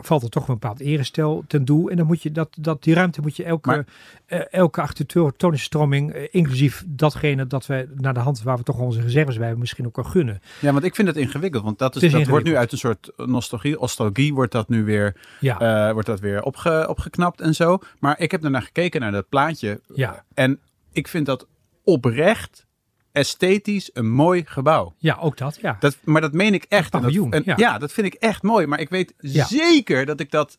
[0.03, 1.89] valt er toch een bepaald erestel ten doel.
[1.91, 3.85] En dan moet je dat, dat, die ruimte moet je elke, Maar-
[4.27, 8.79] eh, elke architectonische stroming, eh, inclusief datgene dat wij naar de hand waar we toch
[8.79, 10.41] onze reserves bij hebben, misschien ook wel gunnen.
[10.61, 11.65] Ja, want ik vind het ingewikkeld.
[11.65, 15.17] Want dat, is, dat wordt nu uit een soort nostalgie, nostalgie wordt dat nu weer,
[15.41, 17.79] Ja, eh, wordt dat weer opge, opgeknapt en zo.
[17.99, 19.81] Maar ik heb daarnaar gekeken naar dat plaatje.
[19.95, 20.59] ja, En
[20.93, 21.47] ik vind dat
[21.85, 22.67] oprecht
[23.13, 24.95] esthetisch een mooi gebouw.
[24.99, 25.77] ja, ook dat, ja.
[25.81, 26.85] Dat, maar dat meen ik echt.
[26.85, 27.55] En dat- paviljoen, en- ja.
[27.57, 28.67] ja, dat vind ik echt mooi.
[28.67, 29.45] Maar ik weet Ja.
[29.47, 30.59] zeker dat ik dat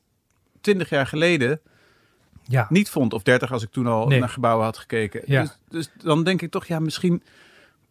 [0.62, 1.59] twintig jaar geleden
[2.43, 2.65] ja.
[2.69, 3.13] niet vond.
[3.13, 4.19] Of dertig als ik toen al Nee.
[4.19, 5.21] naar gebouwen had gekeken.
[5.25, 5.41] Ja.
[5.41, 7.23] Dus, dus dan denk ik toch, ja, misschien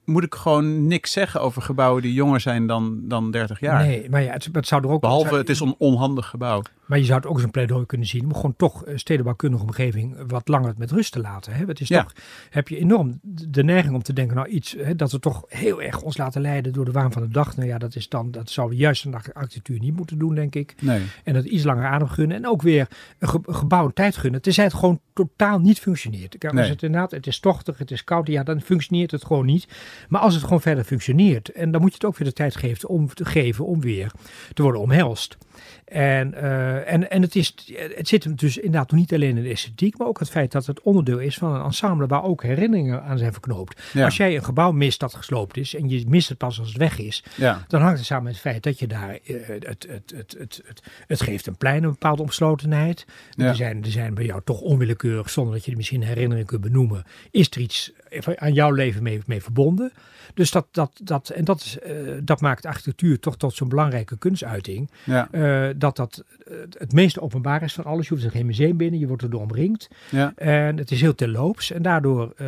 [0.09, 3.87] moet ik gewoon niks zeggen over gebouwen die jonger zijn dan, dan 30 jaar.
[3.87, 5.01] Nee, maar ja, het, het zou er ook...
[5.01, 6.63] Behalve zou- het is een onhandig gebouw.
[6.87, 9.63] Maar je zou het ook als een pleidooi kunnen zien om gewoon toch eh, stedenbouwkundige
[9.63, 11.53] omgeving wat langer met rust te laten.
[11.53, 11.65] Hè?
[11.65, 12.03] Het is Ja.
[12.03, 12.13] toch,
[12.51, 13.19] heb je enorm
[13.49, 16.41] de neiging om te denken, nou iets, hè, dat we toch heel erg ons laten
[16.41, 17.57] leiden door de waan van de dag.
[17.57, 20.55] Nou ja, dat is dan, dat zouden we juist de architectuur niet moeten doen, denk
[20.55, 20.75] ik.
[20.81, 21.03] Nee.
[21.25, 22.37] En dat iets langer adem gunnen.
[22.37, 24.43] En ook weer een, ge- een gebouw een tijd gunnen.
[24.43, 26.39] Tenzij het gewoon totaal niet functioneert.
[26.39, 26.71] Kijk, Als Nee.
[26.71, 29.69] het inderdaad, het is tochtig, het is koud, ja, dan functioneert het gewoon niet.
[30.09, 31.49] Maar als het gewoon verder functioneert.
[31.49, 34.13] En dan moet je het ook weer de tijd geven om, te geven om weer
[34.55, 35.37] te worden omhelst.
[35.85, 37.55] En, eh, en, en het, is,
[37.95, 40.67] het zit hem dus inderdaad niet alleen in de esthetiek, maar ook het feit dat
[40.67, 43.83] het onderdeel is van een ensemble waar ook herinneringen aan zijn verknoopt.
[43.93, 44.05] Ja.
[44.05, 46.77] Als jij een gebouw mist dat gesloopt is en je mist het pas als het
[46.77, 47.65] weg is, Ja.
[47.69, 50.35] dan hangt het samen met het feit dat je daar, eh, het, het, het, het,
[50.39, 53.07] het, het, het geeft een plein een bepaalde omslotenheid.
[53.31, 53.47] Ja.
[53.47, 56.61] Er, zijn, er zijn bij jou toch onwillekeurig, zonder dat je er misschien herinneringen kunt
[56.61, 57.93] benoemen, is er iets
[58.37, 59.93] aan jouw leven mee, mee verbonden.
[60.35, 61.93] Dus dat, dat, dat, en dat, is, eh,
[62.23, 64.91] dat maakt architectuur toch tot zo'n belangrijke kunstuiting.
[65.05, 65.29] Ja.
[65.49, 68.09] Eh, dat dat eh, het meest openbaar is van alles.
[68.09, 69.89] Je hoeft er geen museum binnen, je wordt er door omringd.
[70.11, 70.33] Ja.
[70.37, 71.71] En het is heel terloops.
[71.71, 72.47] En daardoor, eh,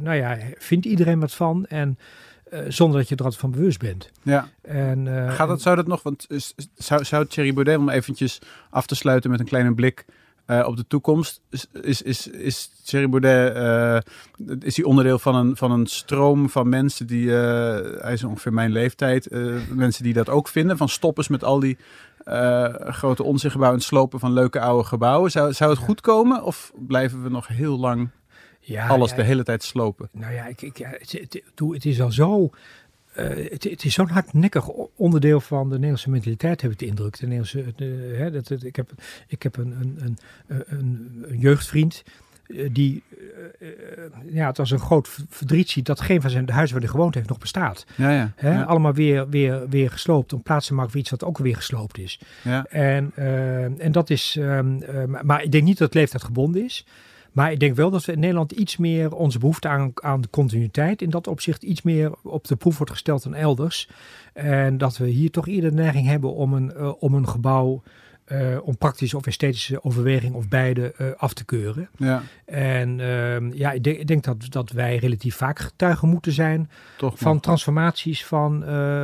[0.00, 1.66] nou ja, vindt iedereen wat van.
[1.66, 1.98] En
[2.68, 4.10] zonder dat je er altijd van bewust bent.
[4.22, 4.48] ja.
[4.62, 6.26] En, Gaat dat, zou dat nog, want
[6.74, 8.38] zou, zou Thierry Baudet, om eventjes
[8.70, 10.04] af te sluiten met een kleine blik
[10.46, 13.98] eh, op de toekomst, is, is, is, is Thierry Baudet, eh,
[14.60, 18.52] is hij onderdeel van een, van een stroom van mensen die, eh, hij is ongeveer
[18.52, 19.30] mijn leeftijd,
[19.70, 21.78] mensen die dat ook vinden, van stoppers met al die
[22.78, 25.30] grote onzingebouwen en slopen van leuke oude gebouwen.
[25.30, 28.10] Zou, zou het goed komen of blijven we nog heel lang
[28.60, 30.08] ja, alles ja, de hele tijd slopen?
[30.12, 32.50] Nou ja, ik, ik, ja het, het, is wel zo.
[33.14, 37.18] Eh, het, het is zo'n hardnekkig onderdeel van de Nederlandse mentaliteit, heb ik de indruk.
[37.18, 38.90] De Nederlandse, de, hè, dat, dat- ik heb,
[39.28, 40.18] ik heb een, een, een,
[40.66, 42.02] een, een jeugdvriend
[42.46, 43.02] eh, die
[43.60, 43.68] eh,
[44.30, 47.14] ja, het als een groot verdriet ziet dat geen van zijn huizen waar hij gewoond
[47.14, 47.84] heeft nog bestaat.
[47.96, 48.62] Ja, ja.
[48.62, 51.98] Allemaal weer, weer, weer gesloopt om plaats te maken voor iets wat ook weer gesloopt
[51.98, 52.20] is.
[52.42, 52.64] ja.
[52.66, 53.12] En,
[53.78, 56.86] en dat is, ehm, eh, maar- maar ik denk niet dat het leeftijd gebonden is.
[57.34, 60.30] Maar ik denk wel dat we in Nederland iets meer onze behoefte aan, aan de
[60.30, 63.88] continuïteit in dat opzicht iets meer op de proef wordt gesteld dan elders.
[64.32, 67.82] En dat we hier toch ieder de neiging hebben om een, eh, om een gebouw
[68.24, 71.88] eh, om praktische of esthetische overweging of beide eh, af te keuren.
[71.96, 76.32] Ja, En ehm, ja, ik denk, ik denk dat, dat wij relatief vaak getuigen moeten
[76.32, 78.62] zijn toch van transformaties van,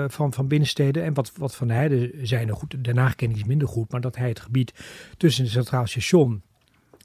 [0.09, 1.05] van, van binnensteden.
[1.05, 3.93] En wat, wat van de Heide zijn er goed, Haag ken ik iets minder goed,
[3.93, 4.73] maar dat hij het gebied
[5.17, 6.43] tussen het Centraal Station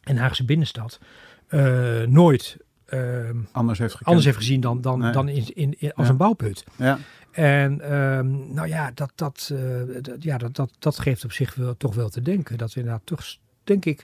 [0.06, 1.00] en Haagse binnenstad
[1.48, 4.08] eh, nooit ehm, anders heeft gekend.
[4.08, 5.12] anders heeft gezien dan, dan, Nee.
[5.12, 6.12] dan in, in, in- als Ja.
[6.12, 6.64] een bouwput.
[6.76, 6.98] Ja,
[7.32, 11.56] En ehm, nou ja, dat, dat, eh, dat- ja dat, dat, dat geeft op zich
[11.56, 12.58] wel, toch wel te denken.
[12.58, 13.24] Dat we inderdaad toch,
[13.64, 14.04] denk ik,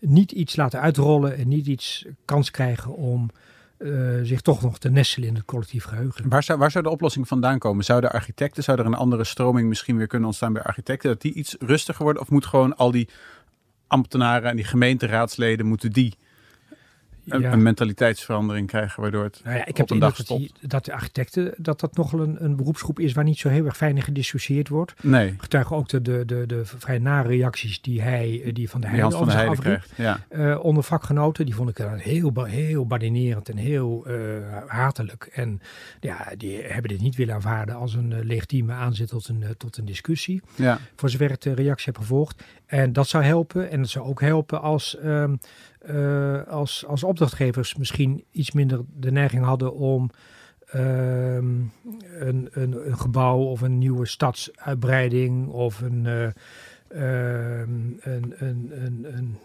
[0.00, 3.30] niet iets laten uitrollen en niet iets kans krijgen om
[3.76, 3.90] eh,
[4.22, 6.28] zich toch nog te nestelen in het collectief geheugen.
[6.28, 7.84] Waar zou, waar zou de oplossing vandaan komen?
[7.84, 11.10] Zouden architecten, zou er een andere stroming misschien weer kunnen ontstaan bij architecten?
[11.10, 12.22] Dat die iets rustiger worden?
[12.22, 13.08] Of moet gewoon al die
[13.92, 16.14] ambtenaren en die gemeenteraadsleden, moeten die
[17.26, 17.52] een, Ja.
[17.52, 20.40] een mentaliteitsverandering krijgen waardoor het Nou ja, ik op heb een dag dat, stopt?
[20.40, 23.64] die, dat de architecten, dat dat nogal een, een beroepsgroep is waar niet zo heel
[23.64, 24.94] erg fijn gedissocieerd wordt.
[25.02, 28.80] Nee, Getuigen ook de, de, de, de vrij nare reacties die hij, eh, die van
[28.80, 29.92] de der over zich Heijden krijgt.
[29.96, 31.44] Ja, eh, onder vakgenoten.
[31.46, 34.14] Die vond ik dan heel, heel badinerend en heel eh
[34.66, 35.30] hatelijk.
[35.32, 35.60] En
[36.00, 39.84] ja, die hebben dit niet willen aanvaarden als een legitieme aanzet tot een, tot een
[39.84, 40.42] discussie.
[40.54, 42.42] ja, Voor zover ik de reactie heb gevolgd.
[42.72, 43.70] En dat zou helpen.
[43.70, 45.36] En het zou ook helpen als, ehm,
[45.78, 50.10] eh, als, als opdrachtgevers misschien iets minder de neiging hadden om
[50.66, 51.44] ehm,
[52.18, 56.24] een, een, een gebouw of een nieuwe stadsuitbreiding of een, eh,
[56.88, 59.38] ehm, een, een, een, een,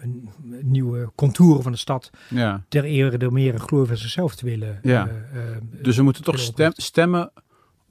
[0.00, 0.30] een,
[0.62, 2.64] nieuwe contouren van de stad ja.
[2.68, 4.78] ter ere de meer een glorie van zichzelf te willen.
[4.82, 5.08] Ja.
[5.08, 5.40] eh,
[5.82, 7.32] Dus we moeten toch stem, stemmen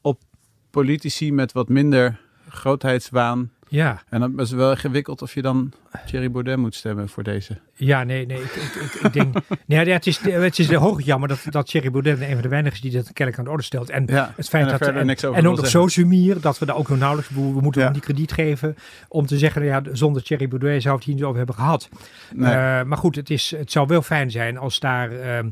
[0.01, 0.21] op
[0.69, 3.51] politici met wat minder grootheidswaan.
[3.71, 5.71] Ja, En dan is het wel ingewikkeld of je dan
[6.05, 7.57] Thierry Baudet moet stemmen voor deze.
[7.73, 8.41] Ja, nee, nee.
[8.41, 9.34] Ik, ik, ik, ik denk.
[9.67, 12.47] nee, ja, het is, het is hoog jammer dat, dat Thierry Baudet een van de
[12.47, 13.89] weinigen is die dat kennelijk aan de orde stelt.
[13.89, 14.88] En Ja, het feit en dat.
[14.88, 17.31] En, niks over en ook nog zo sumier dat we daar ook nog nauwelijks.
[17.34, 17.88] We we moeten Ja.
[17.88, 18.75] hem die krediet geven.
[19.07, 19.63] om te zeggen.
[19.63, 21.89] Ja, zonder Thierry Baudet zou het hier niet over hebben gehad.
[22.36, 22.51] Nee.
[22.53, 25.12] Eh, maar goed, het, is, het zou wel fijn zijn als daar.
[25.12, 25.49] ehm,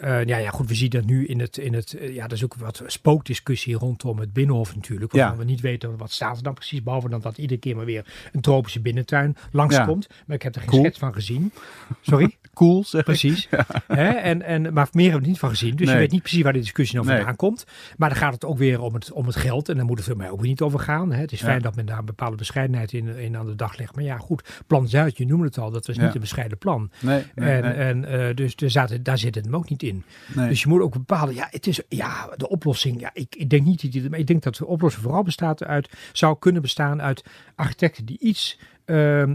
[0.00, 2.32] eh, ja, ja, goed, we zien dat nu in het, in het eh, ja, er
[2.32, 5.38] is ook wat spookdiscussie rondom het Binnenhof natuurlijk, waarvan Ja.
[5.38, 8.06] we niet weten wat staat er dan precies, behalve dan dat iedere keer maar weer
[8.32, 10.08] een tropische binnentuin langskomt.
[10.26, 10.82] Maar ik heb er geen Cool.
[10.82, 11.52] schets van gezien.
[12.00, 12.34] Sorry?
[12.54, 13.04] Cool, zeg.
[13.04, 13.48] Precies.
[13.86, 14.08] Hè?
[14.08, 15.76] En, en, maar meer hebben we niet van gezien.
[15.76, 15.94] Dus Nee.
[15.94, 17.16] je weet niet precies waar de discussie nou Nee.
[17.16, 17.64] vandaan komt.
[17.96, 19.68] Maar dan gaat het ook weer om het, om het geld.
[19.68, 21.12] En daar moet het voor mij ook weer niet over gaan.
[21.12, 21.20] Hè?
[21.20, 21.46] Het is Ja.
[21.46, 23.94] fijn dat men daar een bepaalde bescheidenheid in, in aan de dag legt.
[23.94, 24.62] Maar ja, goed.
[24.66, 25.70] Plan Zuid, je noemde het al.
[25.70, 26.04] Dat was Ja.
[26.04, 26.90] niet een bescheiden plan.
[27.00, 29.89] Nee, en en eh, dus er zaten, daar zit het hem ook niet in.
[30.34, 30.48] Nee.
[30.48, 33.64] Dus je moet ook bepalen, ja, het is, ja, de oplossing, ja, ik, ik denk
[33.64, 37.24] niet, dat die- ik denk dat de oplossing vooral bestaat uit, zou kunnen bestaan uit
[37.54, 38.58] architecten die iets,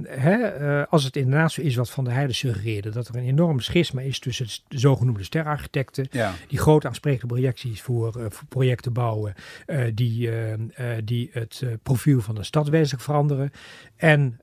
[0.08, 3.24] hè, eh, als het inderdaad zo is wat Van der Heijden suggereerde, dat er een
[3.24, 6.34] enorm schisma is tussen de zogenoemde sterarchitecten, ja.
[6.48, 9.34] die grote aansprekende projecties voor, eh, voor projecten bouwen,
[9.66, 13.52] eh, die, eh, eh, die het profiel van de stad wezenlijk veranderen.
[13.96, 14.40] En,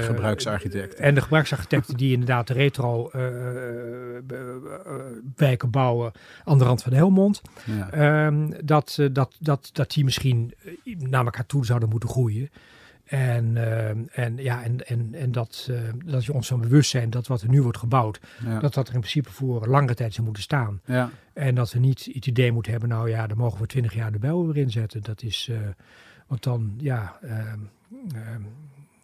[0.00, 1.04] Gebruiksarchitecten.
[1.04, 3.10] En de gebruiksarchitecten die inderdaad de retro
[5.36, 6.12] wijken bouwen
[6.44, 7.42] aan de rand van Helmond.
[7.64, 7.90] ja.
[7.90, 10.54] Ehm, dat, dat, dat, dat die misschien
[10.98, 12.50] naar elkaar toe zouden moeten groeien.
[13.06, 17.10] En, ehm, en, ja, en, en, en dat, eh, dat je ons van bewust zijn
[17.10, 18.58] dat wat er nu wordt gebouwd, Ja.
[18.60, 20.80] dat dat er in principe voor langere tijd zou moeten staan.
[20.84, 21.10] ja.
[21.32, 24.12] En dat we niet het idee moeten hebben, nou ja, daar mogen we twintig jaar
[24.12, 25.02] de bel weer inzetten.
[25.02, 25.58] Dat is, eh,
[26.26, 27.58] want dan, ja, ehm,
[28.14, 28.42] ehm,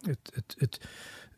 [0.01, 0.87] het, het, het,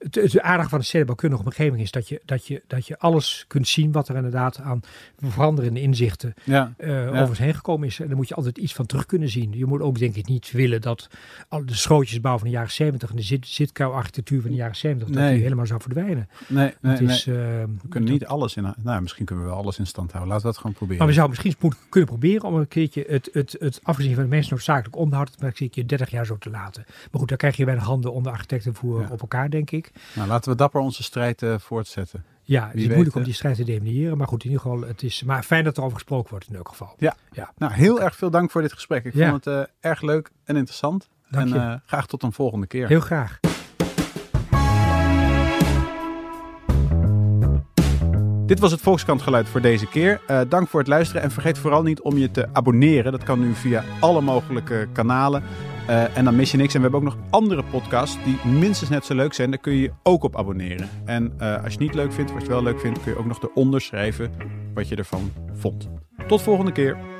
[0.05, 3.45] het, het aardige van de stedenbouwkundige omgeving is dat je, dat, je, dat je alles
[3.47, 4.81] kunt zien wat er inderdaad aan
[5.19, 6.73] veranderende inzichten ja.
[6.77, 7.99] eh over heen gekomen is.
[7.99, 9.57] En daar moet je altijd iets van terug kunnen zien.
[9.57, 11.07] Je moet ook denk ik niet willen dat
[11.47, 15.09] al de schrootjesbouw van de jaren 70 en de zit, zitkou-architectuur van de jaren 70
[15.09, 16.29] dat die helemaal zou verdwijnen.
[16.47, 17.37] Nee, nee, het is, nee.
[17.37, 18.73] eh, We kunnen niet alles in...
[18.83, 20.31] Nou, misschien kunnen we wel alles in stand houden.
[20.33, 20.97] Laten we dat gewoon proberen.
[20.99, 24.21] Maar we zouden misschien moeten kunnen proberen om een keertje het, het, het afgezien van
[24.21, 26.83] het meest noodzakelijk onderhoud, maar ik zie je 30 jaar zo te laten.
[26.87, 29.07] Maar goed, daar krijg je weinig handen onder architectenvoer Ja.
[29.11, 29.91] op elkaar, denk ik.
[30.13, 32.23] Nou, laten we dapper onze strijd eh, voortzetten.
[32.43, 33.27] Ja, het is weet, moeilijk om eh.
[33.27, 35.84] die strijd te definiëren, maar goed, in ieder geval, het is maar fijn dat er
[35.84, 36.95] over gesproken wordt in elk geval.
[37.58, 39.05] Nou, heel erg veel dank voor dit gesprek.
[39.05, 39.29] Ik Ja.
[39.29, 41.10] vond het eh, erg leuk en interessant.
[41.29, 41.79] Dank en je.
[41.86, 42.88] graag tot een volgende keer.
[42.88, 43.39] Heel graag.
[48.45, 50.21] Dit was het Volkskrant geluid voor deze keer.
[50.49, 53.12] Dank voor het luisteren en vergeet vooral niet om je te abonneren.
[53.12, 55.43] Dat kan nu via alle mogelijke kanalen.
[55.88, 56.74] Eh, en dan mis je niks.
[56.74, 59.50] En we hebben ook nog andere podcasts die minstens net zo leuk zijn.
[59.50, 60.89] Daar kun je je ook op abonneren.
[61.06, 63.17] En eh, als je het niet leuk vindt, wat je wel leuk vindt, kun je
[63.17, 64.32] ook nog eronder schrijven
[64.74, 65.89] wat je ervan vond.
[66.28, 67.14] Tot volgende keer.